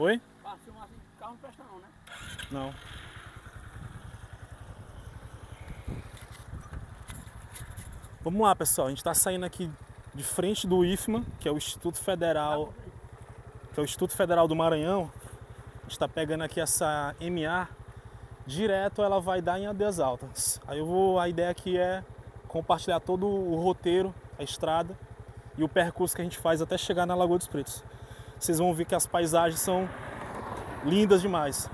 [0.00, 0.18] Oi?
[0.40, 1.88] Pra filmar assim, carro não presta não, né?
[2.50, 2.74] Não.
[8.22, 8.86] Vamos lá, pessoal.
[8.86, 9.70] A gente está saindo aqui
[10.14, 12.72] de frente do IFMA, que é o Instituto Federal,
[13.74, 15.12] que é o Instituto Federal do Maranhão.
[15.80, 17.68] A gente está pegando aqui essa MA
[18.46, 20.62] direto, ela vai dar em Adeias Altas.
[20.66, 22.02] Aí eu vou, a ideia aqui é
[22.48, 24.98] compartilhar todo o roteiro, a estrada
[25.58, 27.84] e o percurso que a gente faz até chegar na Lagoa dos Pretos.
[28.40, 29.86] Vocês vão ver que as paisagens são
[30.82, 31.68] lindas demais.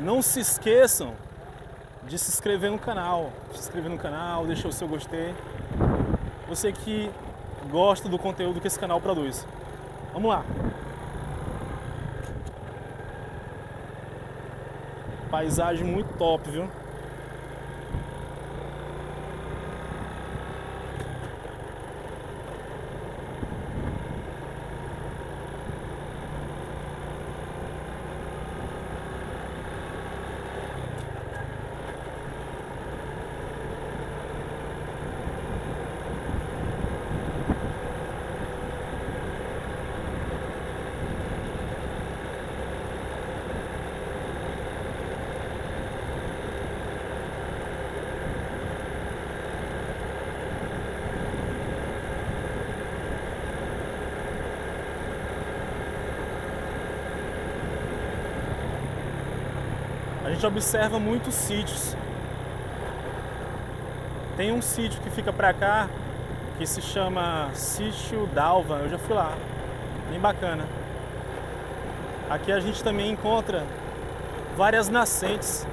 [0.00, 1.14] Não se esqueçam
[2.08, 3.30] de se inscrever no canal.
[3.52, 5.32] Se inscrever no canal, deixar o seu gostei.
[6.48, 7.08] Você que
[7.70, 9.46] gosta do conteúdo que esse canal produz.
[10.12, 10.44] Vamos lá.
[15.30, 16.68] Paisagem muito top, viu?
[60.42, 61.96] Gente observa muitos sítios.
[64.36, 65.88] Tem um sítio que fica pra cá
[66.58, 68.78] que se chama Sítio Dalva.
[68.78, 69.32] Eu já fui lá.
[70.10, 70.64] Bem bacana.
[72.28, 73.62] Aqui a gente também encontra
[74.56, 75.64] várias nascentes.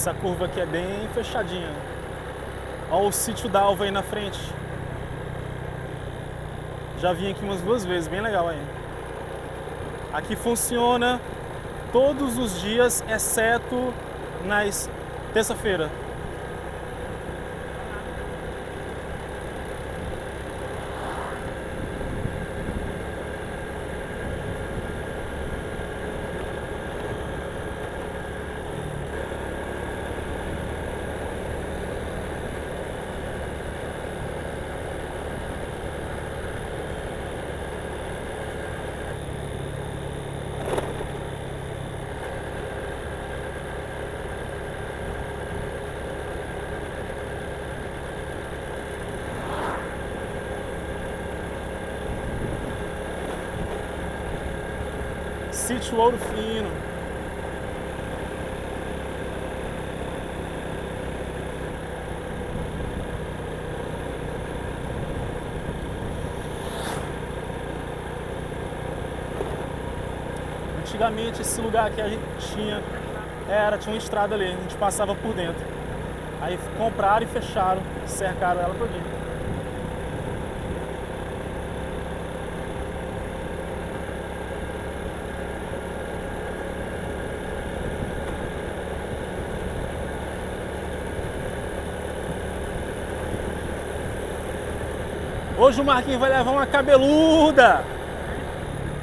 [0.00, 1.68] Essa curva aqui é bem fechadinha.
[2.90, 4.40] Olha o sítio da Alva aí na frente.
[6.98, 8.62] Já vim aqui umas duas vezes, bem legal aí.
[10.10, 11.20] Aqui funciona
[11.92, 13.92] todos os dias, exceto
[14.46, 14.88] nas
[15.34, 15.90] terça-feira.
[55.90, 56.70] Sítio Ouro Fino.
[70.78, 72.80] Antigamente esse lugar aqui a gente tinha
[73.48, 75.64] era tinha uma estrada ali, a gente passava por dentro.
[76.40, 79.19] Aí compraram e fecharam, cercaram ela todinha.
[95.60, 97.84] Hoje o Marquinhos vai levar uma cabeluda.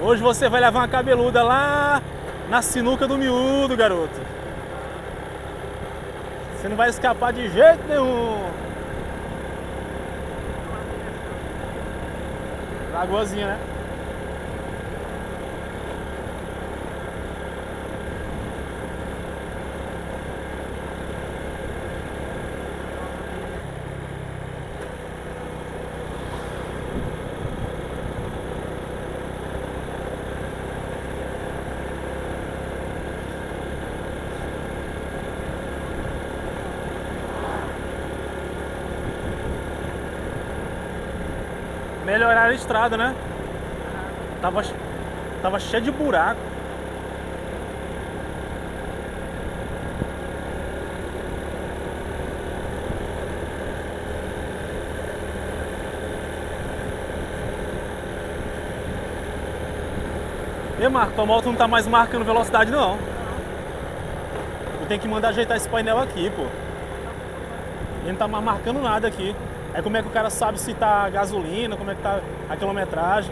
[0.01, 2.01] Hoje você vai levar uma cabeluda lá
[2.49, 4.19] na sinuca do miúdo, garoto.
[6.55, 8.49] Você não vai escapar de jeito nenhum.
[12.91, 13.59] Lagoazinha, né?
[42.07, 43.15] Melhorar a estrada, né?
[44.41, 44.61] Tava,
[45.41, 46.41] tava cheio de buraco.
[60.79, 62.97] E Marco, tua moto não tá mais marcando velocidade não.
[64.81, 66.43] Eu tenho que mandar ajeitar esse painel aqui, pô.
[68.03, 69.33] Ele não tá mais marcando nada aqui.
[69.73, 72.19] Aí como é que o cara sabe se tá gasolina, como é que tá
[72.49, 73.31] a quilometragem.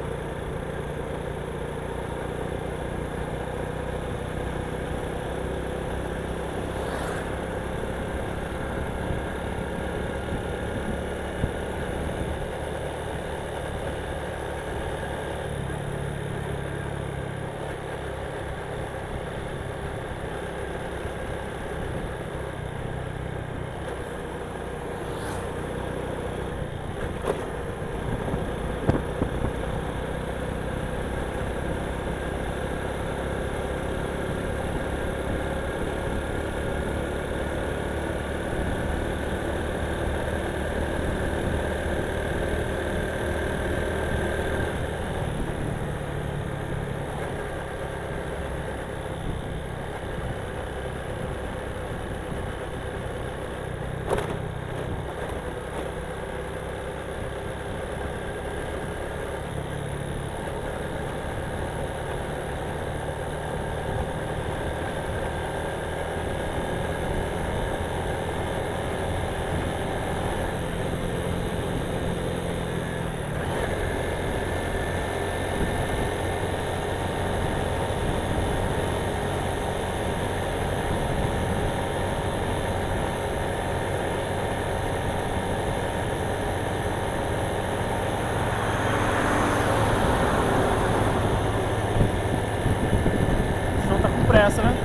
[93.77, 94.75] O chão tá com pressa, né?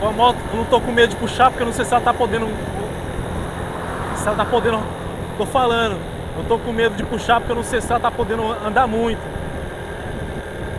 [0.00, 1.94] Com a moto, eu não tô com medo de puxar porque eu não sei se
[1.94, 2.46] ela tá podendo.
[4.16, 4.80] Se ela tá podendo.
[5.36, 5.96] Tô falando.
[6.36, 8.86] Eu tô com medo de puxar porque eu não sei se ela tá podendo andar
[8.86, 9.20] muito.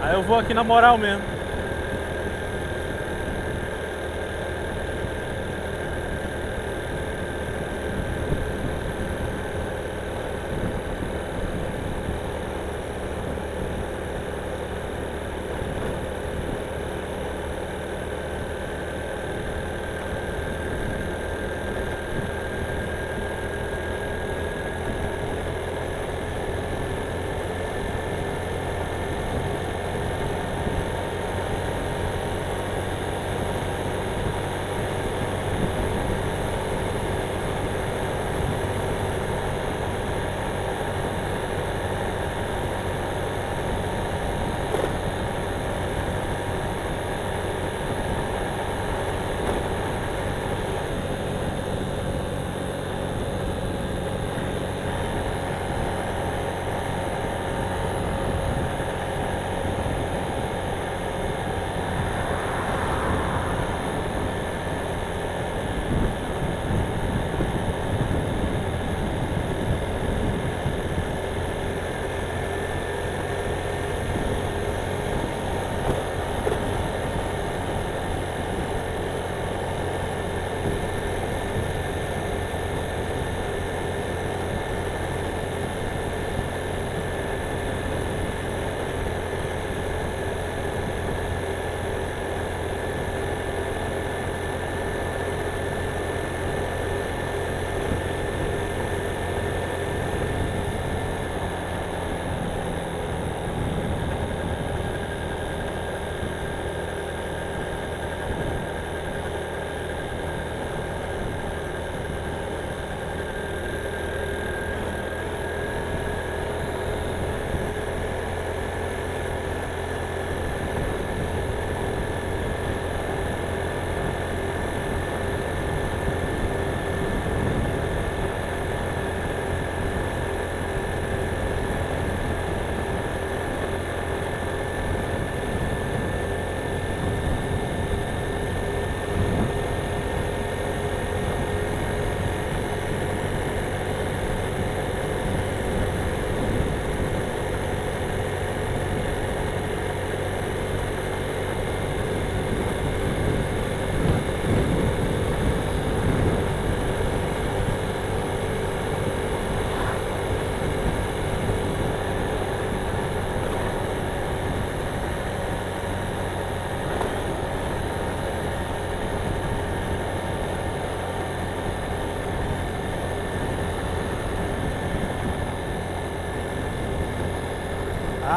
[0.02, 1.22] Aí eu vou aqui na moral mesmo.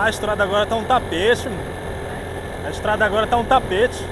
[0.02, 1.62] A estrada agora tá um tapete, mano.
[2.66, 4.04] A estrada agora tá um tapete.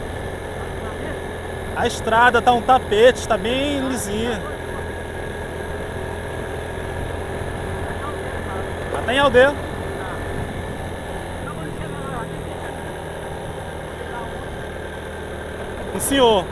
[1.77, 4.41] A estrada tá um tapete, tá bem lisinha.
[8.97, 9.53] Até em aldeia.
[15.95, 16.45] O senhor.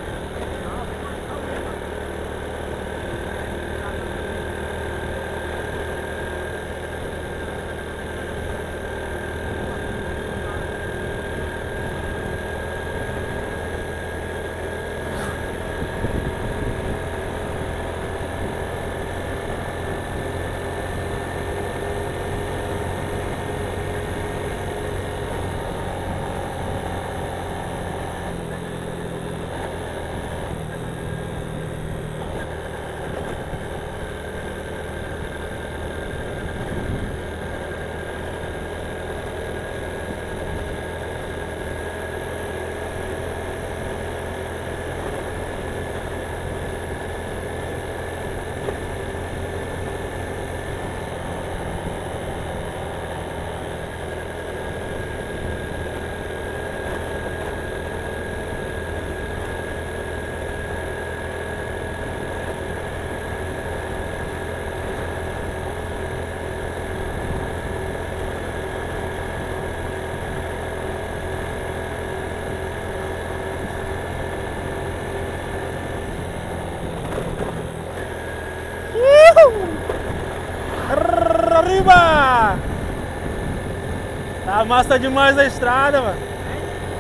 [84.49, 86.17] Tá massa demais a estrada, mano.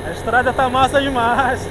[0.07, 1.67] A estrada tá massa demais.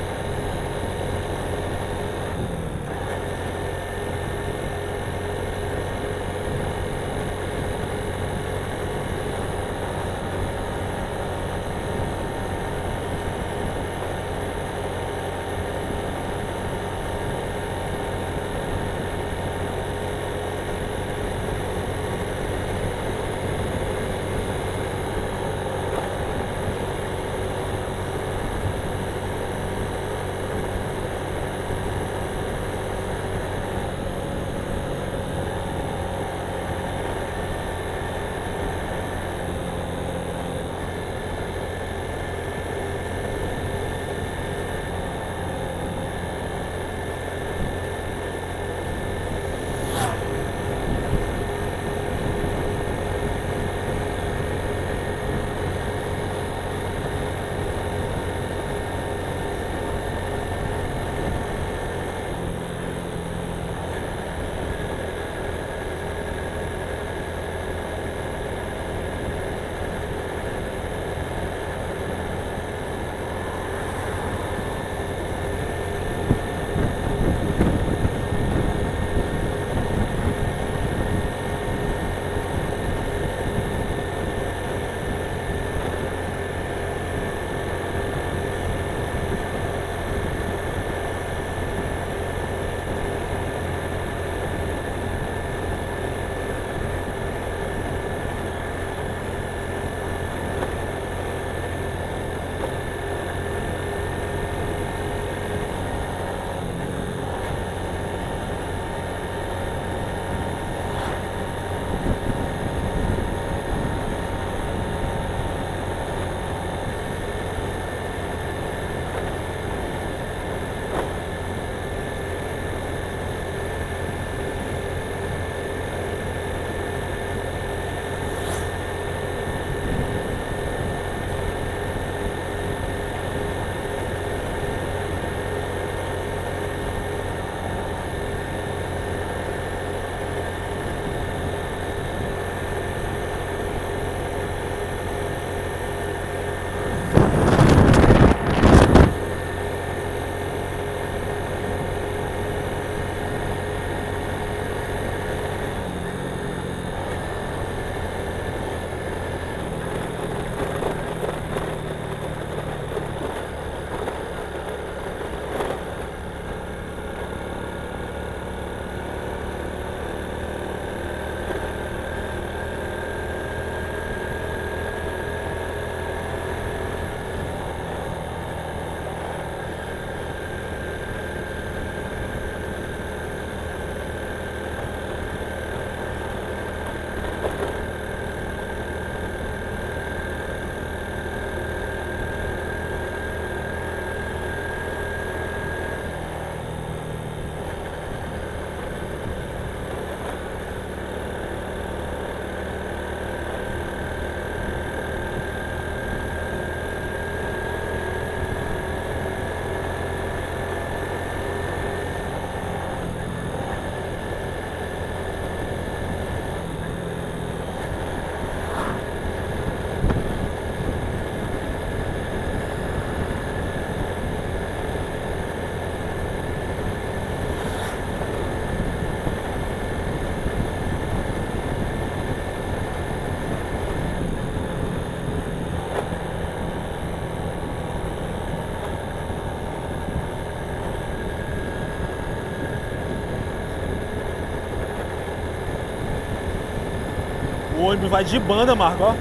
[247.87, 249.15] O ônibus vai de banda, Marco, ó.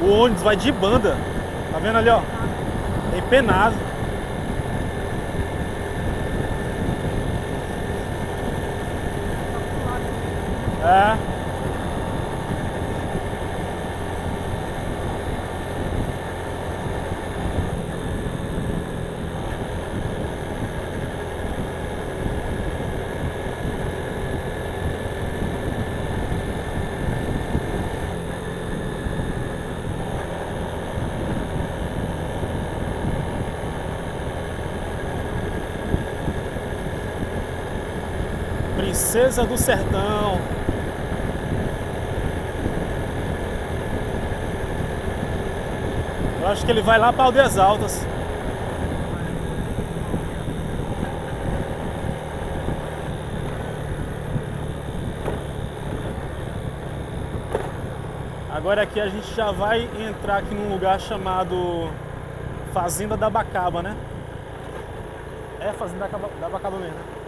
[0.00, 1.16] O ônibus vai de banda.
[1.72, 2.20] Tá vendo ali, ó?
[3.12, 3.74] É empenado.
[10.84, 11.36] É.
[39.16, 40.38] Princesa do Sertão.
[46.42, 48.06] Eu acho que ele vai lá para Aldeias Altas.
[58.54, 61.88] Agora aqui a gente já vai entrar aqui num lugar chamado
[62.74, 63.96] Fazenda da Bacaba, né?
[65.58, 67.16] É Fazenda da Bacaba mesmo, né?
[67.16, 67.24] É,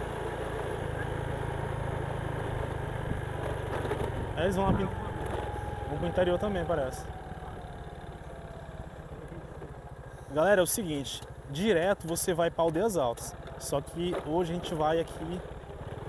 [4.43, 7.05] eles vão lá pro, vão pro interior também, parece.
[10.33, 13.35] Galera, é o seguinte, direto você vai para Aldeias Altas.
[13.57, 15.41] Só que hoje a gente vai aqui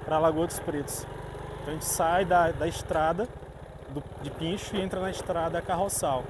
[0.04, 1.06] para Lagoa dos Pretos.
[1.60, 3.26] Então a gente sai da, da estrada
[3.88, 6.24] do, de Pincho e entra na estrada Carroçal.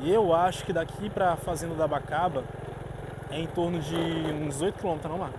[0.00, 2.44] E eu acho que daqui para a Fazenda da Bacaba
[3.30, 5.38] é em torno de uns 8 km, não, Marco?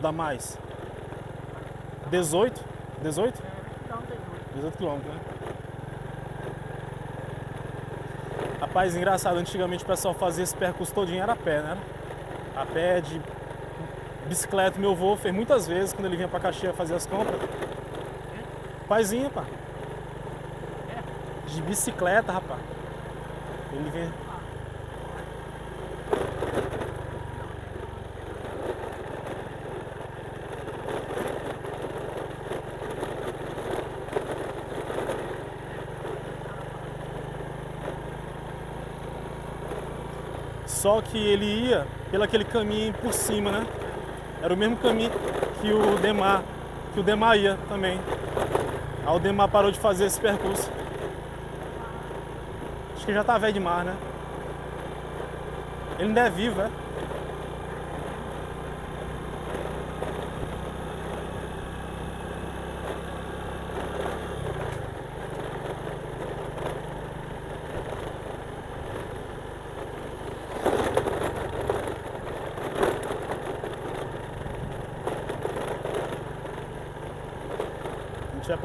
[0.00, 0.58] Dá mais.
[2.10, 2.64] 18?
[3.02, 3.51] 18?
[4.62, 5.20] 18 km, né?
[8.60, 11.76] Rapaz, engraçado, antigamente o pessoal fazia esse percurso todinho era a pé, né?
[12.56, 13.20] A pé de
[14.28, 17.40] bicicleta, meu avô fez muitas vezes quando ele vinha pra Caxias fazer as compras.
[18.88, 19.44] Paizinho, pá.
[21.48, 22.60] De bicicleta, rapaz.
[23.72, 24.21] Ele vinha.
[40.82, 43.64] Só que ele ia pelo aquele caminho por cima, né?
[44.42, 45.12] Era o mesmo caminho
[45.60, 46.42] que o Demar,
[46.92, 48.00] que o Demar ia também.
[49.06, 50.68] Aí o Demar parou de fazer esse percurso.
[52.96, 53.94] Acho que já tá velho demais, né?
[56.00, 56.68] Ele ainda é vivo, é?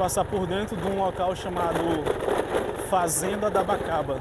[0.08, 1.80] Passar por dentro de um local chamado
[2.88, 4.18] Fazenda da Bacaba.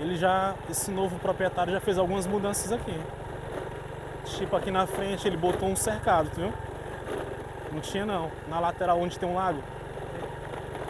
[0.00, 3.00] Ele já, esse novo proprietário já fez algumas mudanças aqui.
[4.24, 6.52] Tipo aqui na frente ele botou um cercado, tu viu?
[7.72, 8.32] Não tinha não.
[8.48, 9.62] Na lateral onde tem um lago.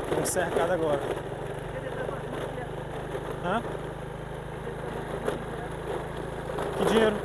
[0.09, 1.01] Tem um cercado agora.
[3.45, 3.63] Hã?
[6.77, 7.17] Que dinheiro?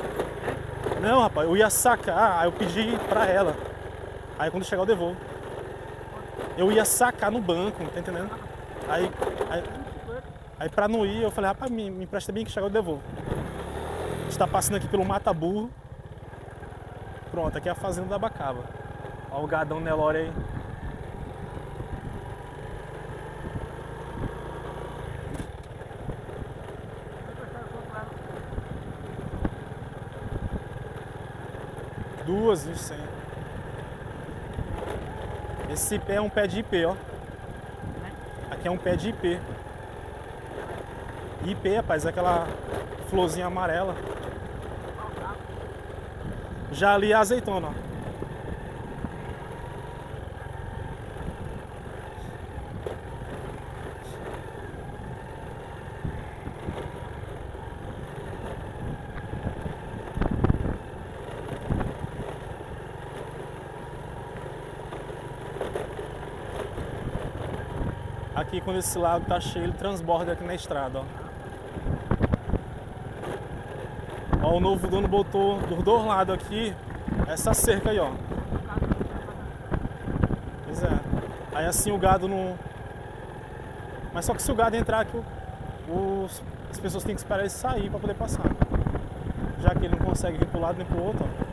[1.02, 3.56] Não, rapaz, eu ia sacar, aí eu pedi pra ela.
[4.38, 5.16] Aí quando chegar eu devolvo.
[6.56, 8.30] Eu ia sacar no banco, tá entendendo?
[8.88, 9.10] Aí,
[9.50, 9.64] aí,
[10.60, 13.02] aí pra não ir, eu falei, rapaz, me, me empresta bem que chegar eu devolvo.
[14.20, 15.68] A gente tá passando aqui pelo Mata Burro.
[17.32, 18.62] Pronto, aqui é a fazenda da Bacaba.
[19.32, 20.32] Olha o gadão Nelore aí.
[32.32, 32.96] Duas de 100.
[35.70, 36.94] Esse pé é um pé de IP, ó.
[38.50, 39.38] Aqui é um pé de IP.
[41.44, 42.48] IP, rapaz, é aquela
[43.10, 43.94] florzinha amarela.
[46.72, 47.91] Já ali é azeitona, ó.
[68.52, 71.04] Aqui quando esse lago tá cheio, ele transborda aqui na estrada, ó.
[74.42, 76.74] Ó, o novo dono botou dos dois lados aqui
[77.28, 78.10] essa cerca aí, ó.
[80.66, 80.90] Pois é.
[81.54, 82.54] Aí assim o gado não.
[84.12, 85.18] Mas só que se o gado entrar aqui,
[85.88, 86.42] os...
[86.70, 88.44] as pessoas têm que esperar ele sair para poder passar.
[89.62, 91.51] Já que ele não consegue vir pro lado nem pro outro, ó.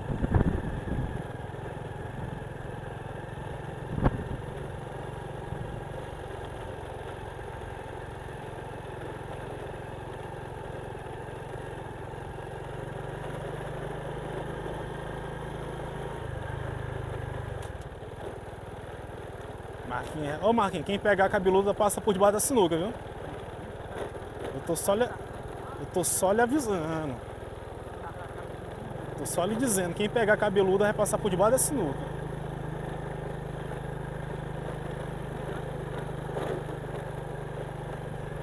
[19.89, 22.93] Marquinhos, ô Marquinhos, quem pegar a cabeluda passa por debaixo da sinuca, viu?
[24.53, 27.15] Eu tô só lhe, eu tô só lhe avisando.
[29.17, 31.99] Tô só lhe dizendo, quem pegar a cabeluda vai passar por debaixo da sinuca.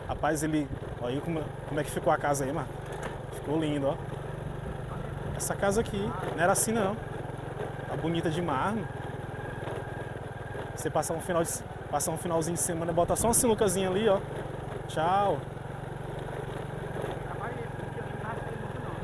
[0.08, 0.68] Rapaz, ele.
[1.00, 2.72] Olha aí como, como é que ficou a casa aí, Marco.
[3.34, 3.94] Ficou lindo, ó.
[5.36, 6.96] Essa casa aqui, não era assim não.
[7.88, 8.84] Tá bonita de mármore.
[10.76, 11.50] Você passar um, final de,
[11.90, 14.18] passar um finalzinho de semana, bota só uma sinucazinha ali, ó.
[14.88, 15.38] Tchau.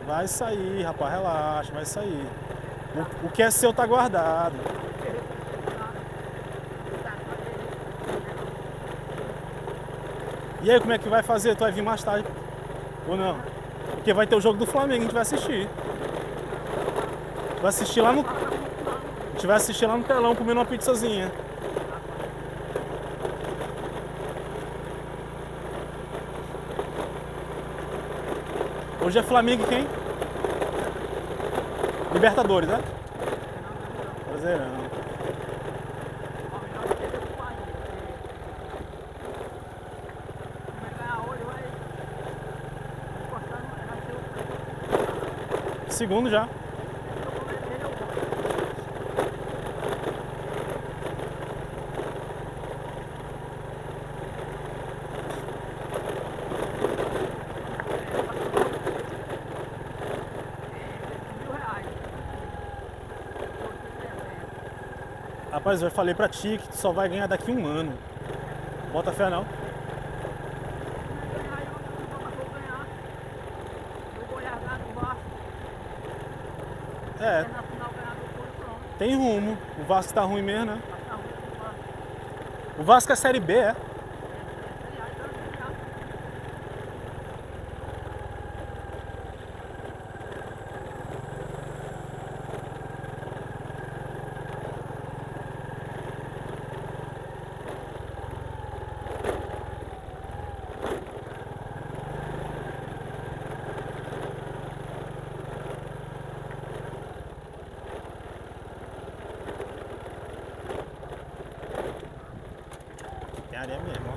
[0.06, 2.26] Vai sair, rapaz, relaxa, vai sair.
[2.94, 4.54] O, o que é seu tá guardado.
[10.60, 11.56] E aí, como é que vai fazer?
[11.56, 12.28] Tu vai vir mais tarde?
[13.08, 13.36] Ou não?
[13.92, 15.68] Porque vai ter o jogo do Flamengo, a gente vai assistir.
[17.60, 18.20] Vai assistir lá no.
[18.20, 21.32] A gente vai assistir lá no telão comendo uma pizzazinha.
[29.04, 29.84] Hoje é Flamengo quem?
[32.14, 32.80] Libertadores, né?
[34.28, 34.66] Brasileirão.
[45.88, 46.48] Segundo já.
[65.62, 67.96] Rapaz, eu falei pra ti que tu só vai ganhar daqui um ano.
[68.92, 69.46] Bota fé não.
[77.20, 77.46] É.
[78.98, 79.56] Tem rumo.
[79.78, 80.82] O Vasco tá ruim mesmo, né?
[82.76, 83.76] O Vasco é Série B, é?
[113.52, 114.12] Tem areia mesmo, ó.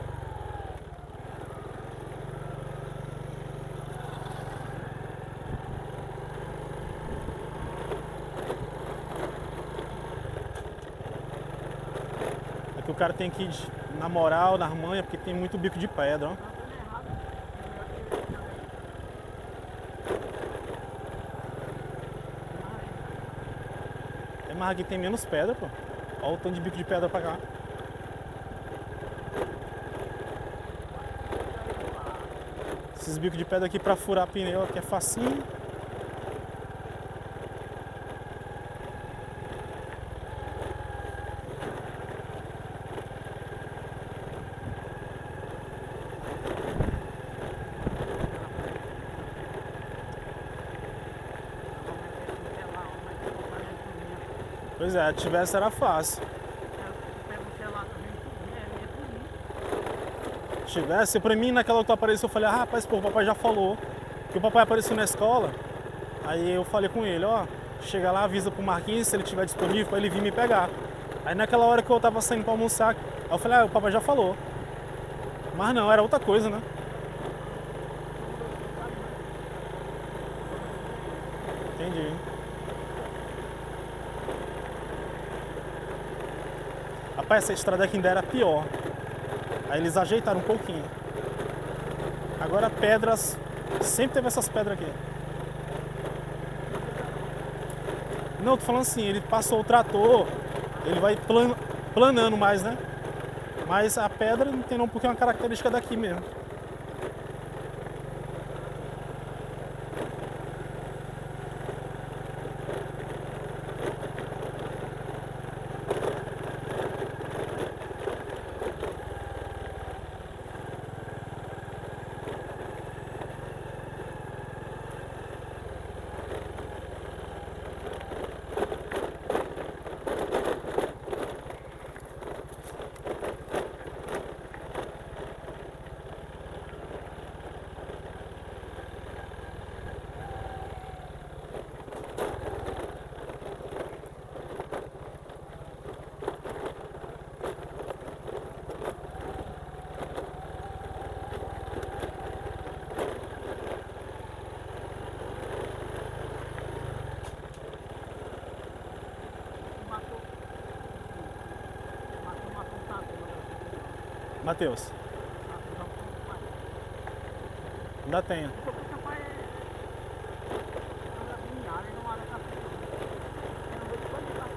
[12.80, 13.52] Aqui o cara tem que ir
[14.00, 16.36] na moral, na manha, porque tem muito bico de pedra, ó.
[24.50, 25.68] É, aqui tem menos pedra, pô.
[26.22, 27.38] Olha o tanto de bico de pedra pra cá.
[33.06, 35.38] Esses bicos de pedra aqui pra furar pneu aqui é facinho.
[54.80, 56.24] Pois é, se tivesse era fácil.
[60.82, 63.34] Tivesse, pra mim naquela que tu apareceu, eu falei, ah, rapaz, pô, o papai já
[63.34, 63.78] falou.
[64.32, 65.52] Que o papai apareceu na escola.
[66.26, 67.46] Aí eu falei com ele, ó,
[67.82, 70.70] chega lá, avisa pro Marquinhos se ele estiver disponível pra ele vir me pegar.
[71.26, 73.92] Aí naquela hora que eu tava saindo pra almoçar, aí eu falei, ah, o papai
[73.92, 74.36] já falou.
[75.56, 76.62] Mas não, era outra coisa, né?
[81.76, 82.14] Entendi.
[87.16, 88.66] Rapaz, essa estrada aqui ainda era pior.
[89.70, 90.84] Aí eles ajeitaram um pouquinho.
[92.40, 93.38] Agora pedras.
[93.82, 94.92] Sempre teve essas pedras aqui.
[98.42, 100.28] Não, tô falando assim, ele passou o trator,
[100.86, 101.56] ele vai plan,
[101.96, 102.78] planando mais, né?
[103.68, 106.22] Mas a pedra não tem não, porque é uma característica daqui mesmo.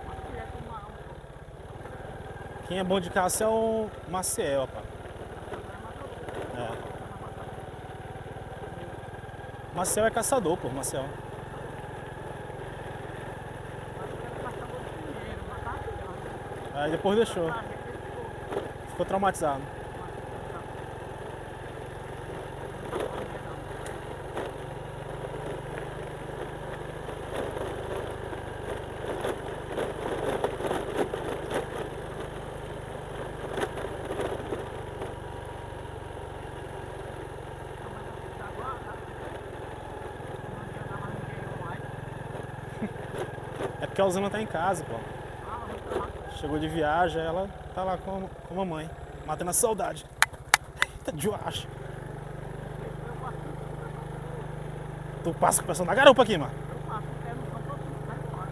[0.08, 0.18] Mas
[0.64, 0.80] uma
[2.66, 4.86] Quem é bom de caça é o Maciel, rapaz.
[6.56, 6.70] É.
[9.76, 11.04] Maciel é caçador, pô, Maciel.
[16.84, 17.50] Aí depois deixou.
[18.90, 19.62] Ficou traumatizado.
[43.80, 45.13] É porque a Alzana tá em casa, pô.
[46.44, 48.90] Chegou de viagem, ela tá lá com, com a mamãe,
[49.26, 50.04] matando a saudade.
[50.82, 51.66] Eita, de acho.
[55.22, 56.52] Tu passa com o pessoal na garupa aqui, mano.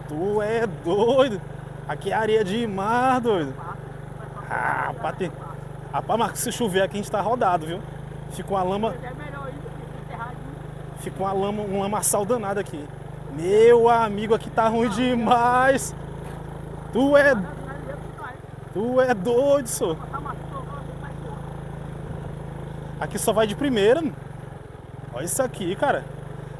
[0.08, 1.38] Tu é doido.
[1.86, 3.54] Aqui é areia de mar, doido.
[4.48, 5.30] Ah, bate.
[5.92, 7.80] Rapaz, mas se chover aqui a gente tá rodado, viu?
[8.30, 9.12] Fica uma lama, É
[11.02, 12.88] fica uma lama, um lamaçal danado aqui.
[13.36, 15.94] Meu amigo, aqui tá ruim demais.
[16.94, 17.34] Tu é,
[18.72, 19.96] tu é doido, só.
[23.00, 24.00] Aqui só vai de primeira.
[24.00, 24.14] mano.
[25.14, 26.04] Olha isso aqui, cara.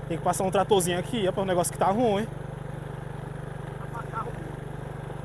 [0.09, 2.27] Tem que passar um tratorzinho aqui, é para um negócio que tá ruim.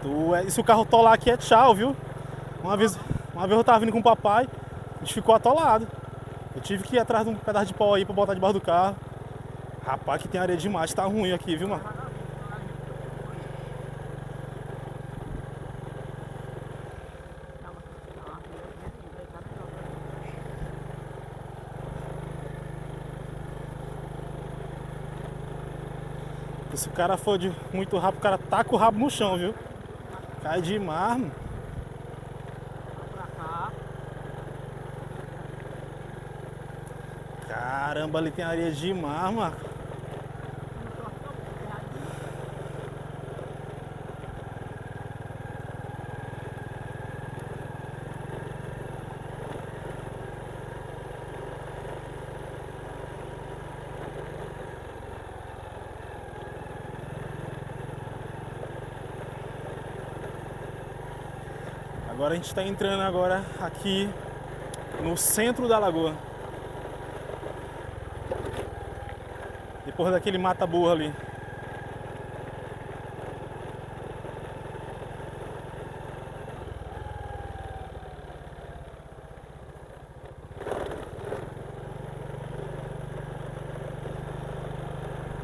[0.02, 0.44] Tu é...
[0.44, 1.96] E se o carro tolar aqui é tchau, viu?
[2.64, 2.98] Uma vez,
[3.34, 4.48] uma vez eu tava vindo com o papai,
[4.96, 5.88] a gente ficou atolado.
[6.56, 8.62] Eu tive que ir atrás de um pedaço de pau aí pra botar debaixo do
[8.62, 8.96] carro.
[9.86, 11.97] Rapaz, que tem areia demais, tá ruim aqui, viu, mano?
[26.78, 29.54] Se o cara for de muito rápido, o cara taca o rabo no chão, viu?
[30.44, 31.20] Cai de mar.
[37.48, 39.56] Caramba, ali tem areia de mar, mano.
[62.18, 64.10] Agora a gente está entrando agora aqui
[65.04, 66.16] no centro da lagoa.
[69.86, 71.14] Depois daquele mata-burro ali.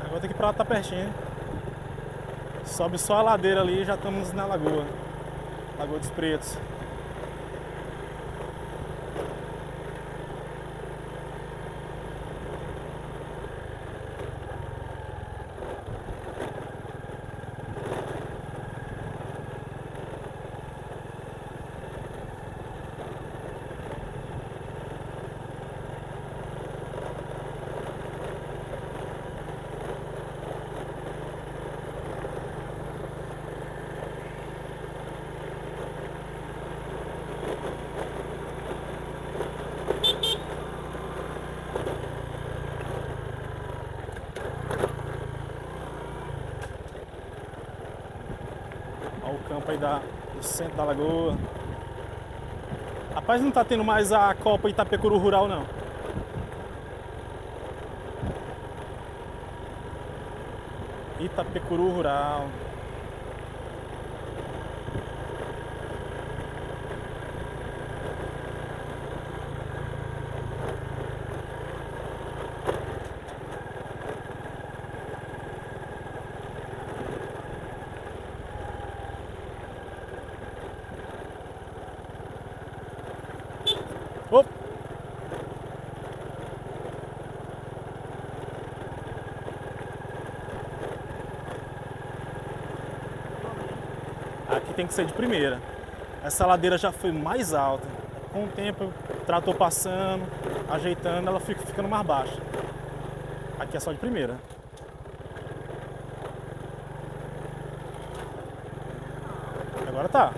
[0.04, 1.14] Agora tem que ir pra lá, tá pertinho.
[2.66, 5.03] Sobe só a ladeira ali e já estamos na lagoa.
[5.84, 6.58] Lagoa dos Pretos.
[49.24, 50.02] Olha o campo aí da,
[50.36, 51.38] do centro da lagoa.
[53.16, 55.66] Rapaz, não tá tendo mais a Copa Itapecuru Rural, não.
[61.20, 62.48] Itapecuru Rural.
[94.84, 95.62] Tem que ser de primeira.
[96.24, 97.88] Essa ladeira já foi mais alta.
[98.34, 100.24] Com o tempo, o trator passando,
[100.70, 102.38] ajeitando, ela fica ficando mais baixa.
[103.60, 104.36] Aqui é só de primeira.
[109.88, 110.34] Agora tá.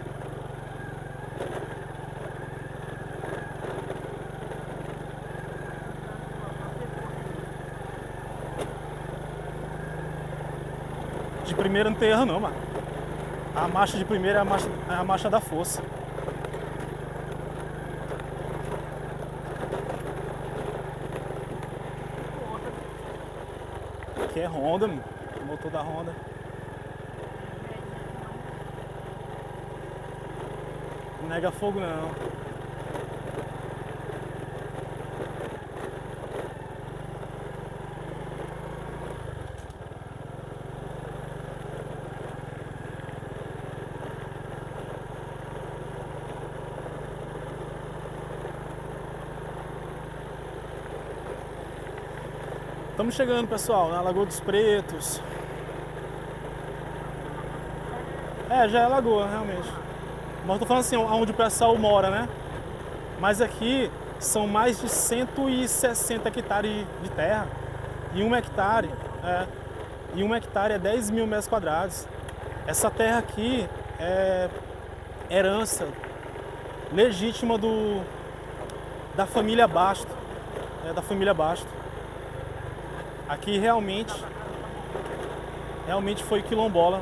[11.45, 12.64] De primeira não tem erro não, mano.
[13.55, 15.81] A marcha de primeira é a marcha, é a marcha da força.
[24.25, 24.87] Aqui é Honda.
[24.87, 26.13] O motor da Honda.
[31.21, 32.11] Não nega fogo não.
[53.05, 55.21] Estamos chegando, pessoal, na Lagoa dos Pretos.
[58.49, 59.69] É, já é lagoa, realmente.
[60.43, 62.27] Mas tô falando assim, onde o pessoal mora, né?
[63.19, 67.47] Mas aqui são mais de 160 hectares de terra.
[68.15, 68.89] E um hectare,
[69.23, 69.45] é,
[70.15, 72.07] e um hectare é 10 mil metros quadrados.
[72.65, 74.49] Essa terra aqui é
[75.29, 75.87] herança
[76.91, 78.01] legítima do,
[79.15, 80.11] da família Basto.
[80.89, 81.84] É, da família Basto.
[83.27, 84.13] Aqui realmente,
[85.87, 87.01] realmente foi quilombola.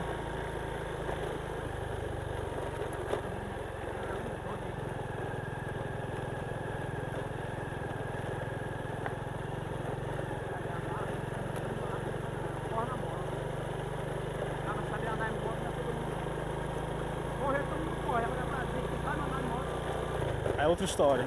[12.70, 13.20] Corre na bola.
[14.50, 15.72] O cara sabe andar em moto, né?
[15.76, 16.16] Todo mundo.
[17.44, 18.24] Correr todo mundo corre.
[18.24, 20.60] Agora pra gente que sabe andar em moto.
[20.60, 21.26] É outra história.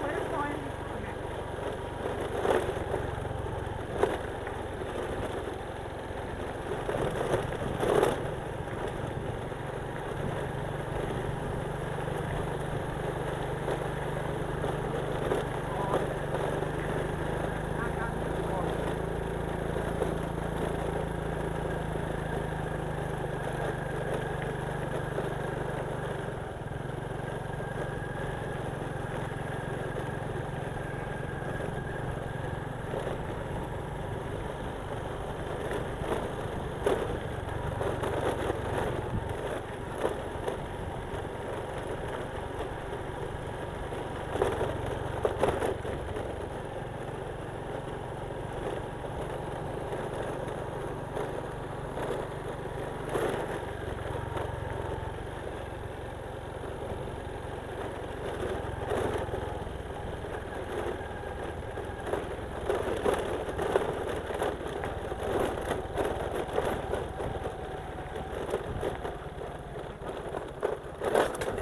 [0.00, 0.50] Correr corre.
[0.50, 0.64] né?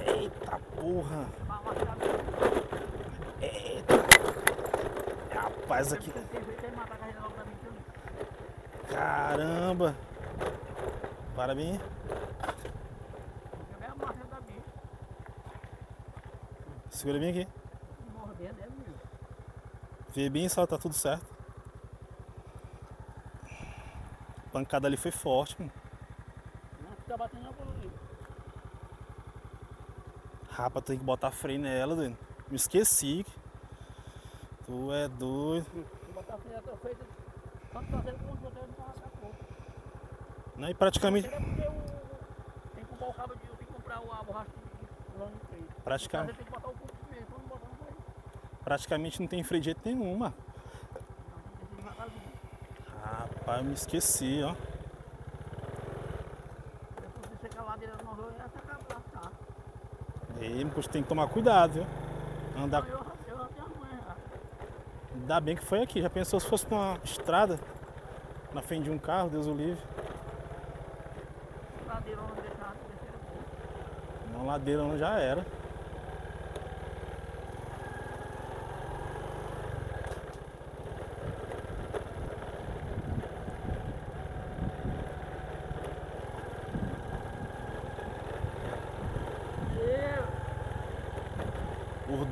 [0.07, 0.61] Eita
[0.93, 1.27] porra!
[3.41, 3.95] Eita!
[5.35, 6.13] Rapaz, aqui.
[6.13, 6.27] Mim?
[8.91, 9.97] Caramba!
[11.35, 11.81] Para bicha.
[16.91, 17.49] Segura bem aqui.
[20.15, 21.25] Vê bem ela tá tudo certo.
[24.47, 25.73] A pancada ali foi forte, mano.
[26.83, 27.91] Não fica batendo na bola ali.
[30.63, 32.17] Rapa, tem que botar freio nela, doido.
[32.49, 33.27] Me esqueci.
[34.65, 35.67] Tu é doido.
[36.15, 37.05] Botar a freio, eu tô feito.
[37.73, 39.37] Tanto traseiro como dianteiro não arrasta pouco.
[40.57, 41.29] Não, e praticamente.
[41.29, 41.41] Tem
[42.85, 43.41] que comprar o cabo de.
[43.41, 45.67] Tem que comprar a borracha de lã no freio.
[45.83, 47.27] Praticamente, tem que botar o cubo primeiro.
[47.27, 47.97] Quando botar não vai.
[48.63, 50.35] praticamente não tem freio de jeito nenhum, mano.
[50.95, 52.33] Não, tem que devagarzinho.
[53.03, 54.55] Rapaz, eu me esqueci, ó.
[57.01, 59.33] Depois de secar a ladeira do morro, essa acaba tá.
[60.43, 61.87] E tem que tomar cuidado, viu?
[62.59, 62.85] Andar.
[65.15, 66.03] Ainda bem que foi aqui.
[66.03, 67.59] Já pensou se fosse numa estrada,
[68.53, 69.83] na frente de um carro, Deus o livre.
[74.33, 74.41] Não.
[74.41, 75.47] Uma ladeira não já era.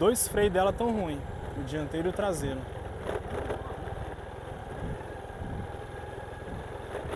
[0.00, 1.20] Dois freios dela tão ruins,
[1.58, 2.58] o dianteiro e o traseiro.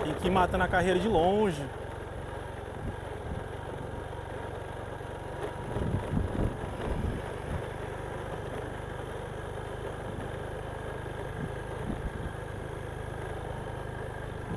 [0.03, 1.65] Tem que ir matando a carreira de longe.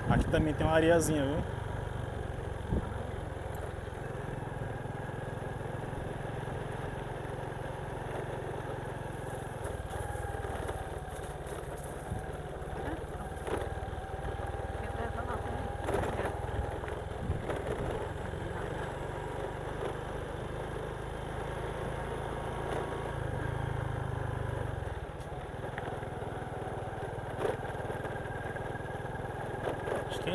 [0.09, 1.56] Aqui também tem uma areiazinha, viu?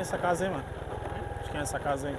[0.02, 0.64] É essa casa aí, mano.
[1.40, 2.16] Acho que é essa casa aí.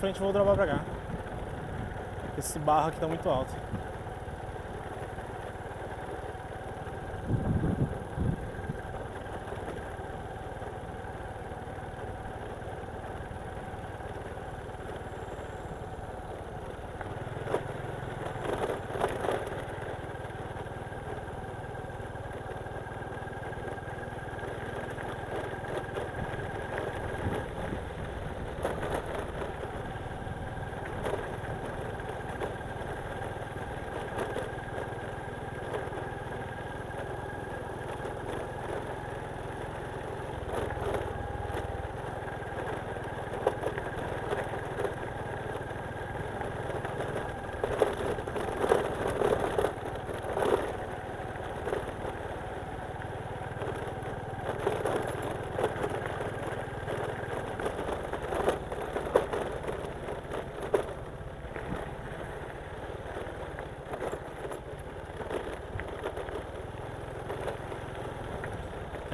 [0.00, 0.80] Frente eu vou dropar pra cá.
[2.38, 3.52] Esse barro aqui tá muito alto.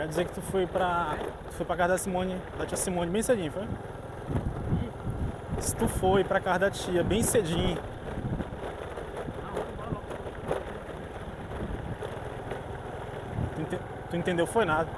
[0.06, 1.16] Quer dizer que tu foi pra.
[1.48, 3.66] Tu foi pra casa da Simone, da tia Simone bem cedinho, foi?
[5.58, 7.76] Se tu foi pra casa da tia bem cedinho,
[13.54, 13.80] tu, ente-
[14.10, 14.46] tu entendeu?
[14.46, 14.88] Foi nada.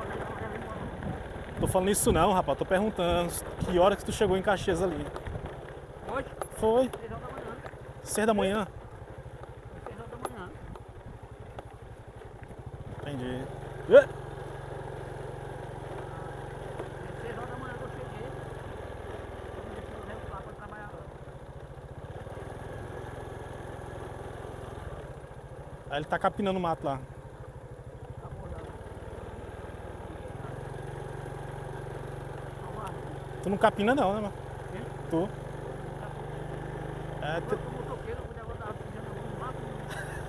[1.61, 2.59] Tô falando isso não, rapaz.
[2.59, 3.31] Tô perguntando
[3.65, 5.07] que hora que tu chegou em Caxias ali.
[6.13, 6.91] Hoje, Foi?
[6.99, 7.57] 6 horas da manhã.
[8.03, 8.67] Seis da manhã?
[9.87, 10.51] 6 horas da manhã.
[13.03, 13.43] Entendi.
[13.91, 14.09] Ê!
[17.23, 18.27] 6 horas da manhã que eu cheguei.
[19.57, 20.91] Eu me deixei o Léo lá pra trabalhar.
[25.99, 27.01] Aí ele tá capinando o mato lá.
[33.43, 34.33] Tu não capina não, né, mano?
[34.71, 34.81] Quem?
[35.11, 35.29] Tu.
[37.21, 37.59] É, tu-
[39.41, 39.59] mato.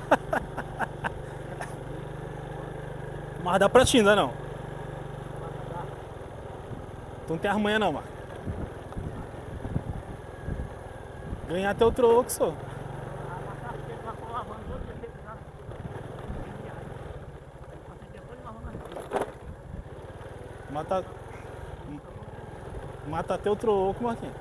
[3.44, 4.34] mas dá pra ti ainda não.
[7.28, 8.08] Tu não tem armanha não, mano.
[11.48, 12.56] Ganhar teu troco, só.
[20.72, 21.04] Mata.
[23.08, 24.36] Mata teu troco, Marquinhos.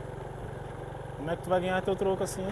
[1.16, 2.46] Como é que tu vai ganhar teu troco assim?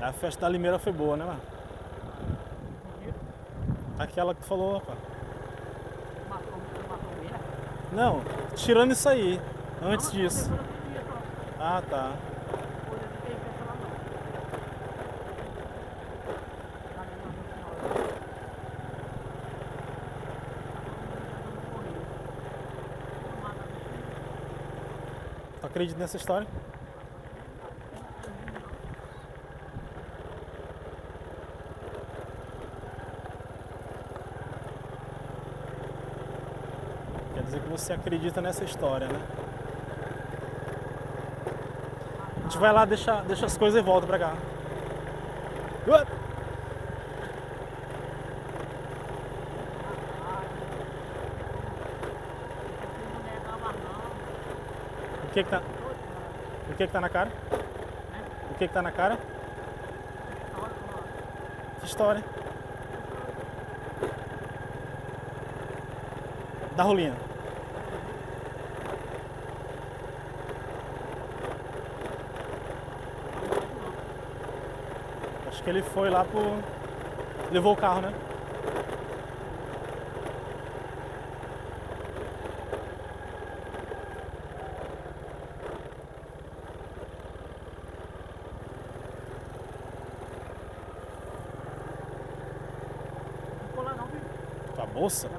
[0.00, 1.40] A festa da Limeira foi boa, né, mano?
[3.98, 5.09] Aquela que tu falou, rapaz.
[7.92, 8.22] Não,
[8.54, 9.40] tirando isso aí,
[9.82, 10.50] antes disso.
[11.58, 12.12] Ah, tá.
[25.60, 26.46] Tu acredita nessa história?
[37.80, 39.20] Você acredita nessa história, né?
[42.36, 44.34] A gente vai lá, deixa, deixa as coisas e volta pra cá.
[55.24, 55.62] O que que tá,
[56.70, 57.30] o que que tá na cara?
[58.50, 59.16] O que que tá na cara?
[61.80, 62.22] Que história?
[66.76, 67.29] Da rolinha.
[75.70, 76.40] Que ele foi lá pro.
[77.52, 78.12] Levou o carro, né?
[93.60, 94.20] Não ficou lá não, viu?
[94.74, 95.30] Com a bolsa.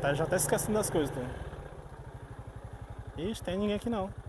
[0.00, 1.20] Tá já até esquecendo das coisas, tá?
[3.16, 4.25] Ixi, tem ninguém aqui não.